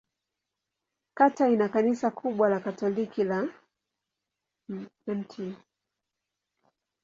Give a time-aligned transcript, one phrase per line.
[1.13, 3.47] Kata ina kanisa kubwa la Katoliki la
[5.07, 5.55] Mt.